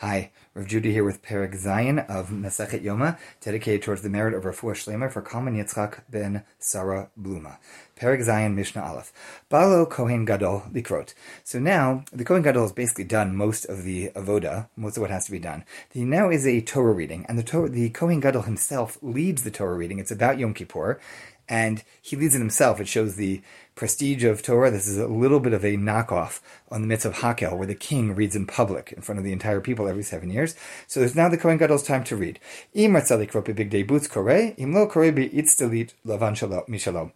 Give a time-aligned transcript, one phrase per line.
[0.00, 4.42] Hi, Rav Judy here with Perek Zayin of Masechet Yoma, dedicated towards the merit of
[4.42, 7.56] Rafua Shlema for Kalman Yitzchak ben Sarah Bluma.
[7.98, 9.10] Perek Zayin Mishnah Aleph.
[9.50, 11.14] Balo Kohen Gadol Likrot.
[11.44, 15.10] So now, the Kohen Gadol has basically done most of the avoda, most of what
[15.10, 15.64] has to be done.
[15.90, 19.50] He now is a Torah reading, and the, Torah, the Kohen Gadol himself leads the
[19.50, 19.98] Torah reading.
[19.98, 21.00] It's about Yom Kippur,
[21.48, 22.80] and he leads it himself.
[22.80, 23.42] It shows the
[23.74, 24.70] prestige of Torah.
[24.70, 26.40] This is a little bit of a knockoff
[26.70, 29.32] on the mitzvah of Hakel, where the king reads in public in front of the
[29.32, 30.54] entire people every seven years.
[30.86, 32.40] So there's now the Kohen Gadol's time to read.
[32.74, 37.12] Bigdei butz kore, im lo kore lavan mishalom.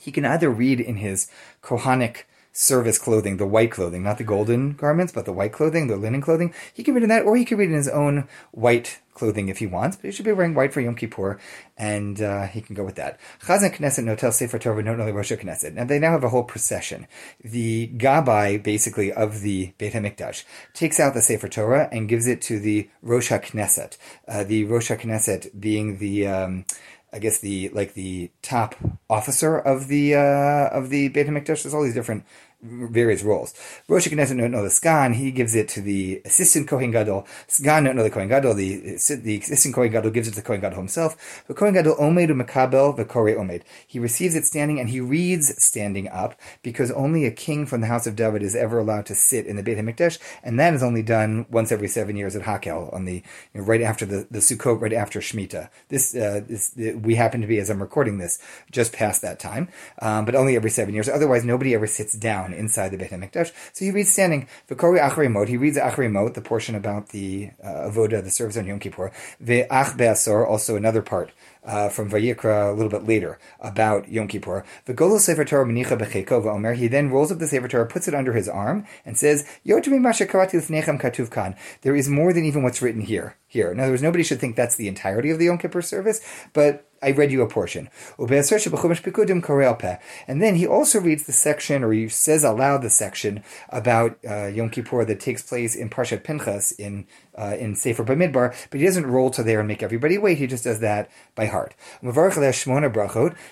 [0.00, 1.28] He can either read in his
[1.62, 2.22] Kohanic
[2.52, 6.22] service clothing, the white clothing, not the golden garments, but the white clothing, the linen
[6.22, 6.54] clothing.
[6.72, 9.58] He can read in that, or he can read in his own white clothing if
[9.58, 11.38] he wants, but he should be wearing white for Yom Kippur,
[11.76, 13.18] and uh, he can go with that.
[13.40, 15.72] Chazan Knesset Notel Sefer Torah not only Rosh Knesset.
[15.72, 17.06] Now they now have a whole procession.
[17.42, 20.44] The Gabbai, basically, of the Beit HaMikdash,
[20.74, 23.96] takes out the Sefer Torah and gives it to the Rosh Knesset.
[24.28, 26.26] Uh, the Rosh Knesset being the...
[26.26, 26.64] Um,
[27.12, 28.74] I guess the like the top
[29.08, 31.62] officer of the uh, of the Beit Hamikdash.
[31.62, 32.24] There's all these different
[32.62, 33.54] various roles.
[33.88, 37.26] Rosh don't know the Sgan, he gives it to the assistant Kohen Gadol.
[37.48, 40.42] Sgan don't know the Kohen Gadol, the, the assistant Kohen Gadol gives it to the
[40.42, 41.44] Kohen Gadol himself.
[41.46, 43.62] The Kohen Gadol Omed Makabel, the Kore Omed.
[43.86, 47.86] He receives it standing and he reads standing up because only a king from the
[47.88, 50.82] house of David is ever allowed to sit in the Beit HaMikdash, and that is
[50.82, 53.22] only done once every seven years at Hakel, on the,
[53.54, 55.68] you know, right after the, the Sukkot, right after Shemitah.
[55.88, 58.38] This, uh, this, we happen to be, as I'm recording this,
[58.70, 59.68] just past that time,
[60.00, 61.08] um, but only every seven years.
[61.08, 63.52] Otherwise, nobody ever sits down inside the Beit HaMikdash.
[63.72, 64.48] So he reads standing.
[64.68, 68.56] V'kori Achrei Mot, he reads Achrei Mot, the portion about the uh, Avoda, the service
[68.56, 69.12] on Yom Kippur.
[69.42, 71.30] Ve'ach Be'asor, also another part
[71.64, 74.64] uh, from Vayikra a little bit later about Yom Kippur.
[74.86, 76.74] V'golo Sefer Torah menicha b'cheiko v'omer.
[76.74, 81.30] He then rolls up the Sefer Torah, puts it under his arm, and says, katuv
[81.30, 81.56] kan.
[81.82, 83.36] There is more than even what's written here.
[83.48, 83.70] Here.
[83.70, 86.20] In other words, nobody should think that's the entirety of the Yom Kippur service,
[86.52, 87.88] but I read you a portion.
[88.18, 88.28] And
[90.42, 94.70] then he also reads the section, or he says aloud the section about uh, Yom
[94.70, 97.06] Kippur that takes place in Parshat Pinchas in
[97.36, 100.38] uh, in Sefer Bamidbar, but he doesn't roll to there and make everybody wait.
[100.38, 101.74] He just does that by heart.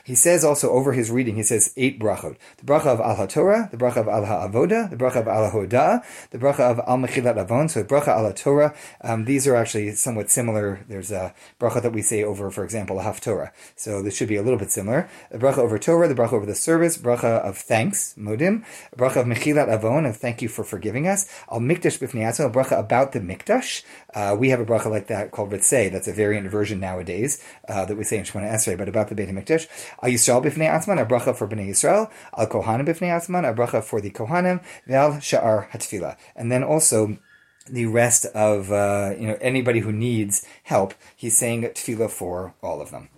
[0.05, 3.71] He says also over his reading, he says eight brachot: the bracha of Al HaTorah,
[3.71, 7.37] the bracha of Al HaAvoda, the bracha of Al HaHodah, the bracha of Al Mechilat
[7.41, 7.69] Avon.
[7.69, 8.75] So bracha Al HaTorah.
[9.03, 10.85] Um, these are actually somewhat similar.
[10.89, 13.53] There's a bracha that we say over, for example, a Haftorah Torah.
[13.77, 15.09] So this should be a little bit similar.
[15.31, 18.65] The bracha over Torah, the bracha over the service, bracha of thanks, modim,
[18.97, 21.29] bracha of mechilat avon, of thank you for forgiving us.
[21.51, 23.83] Al mikdash b'fnei a bracha about the mikdash.
[24.15, 25.91] Uh, we have a bracha like that called ritzei.
[25.91, 29.15] That's a variant version nowadays uh, that we say in Shemona Esrei, but about the
[29.15, 29.67] Beit Hamikdash.
[30.03, 32.11] Al Yisrael b'fnei atzman, a bracha for bnei Yisrael.
[32.37, 34.63] Al kohanim b'fnei atzman, a bracha for the kohanim.
[34.89, 36.17] Ve'al sha'ar hatfila.
[36.37, 37.19] And then also
[37.69, 40.95] the rest of uh, you know anybody who needs help.
[41.17, 43.09] He's saying tefillah for all of them.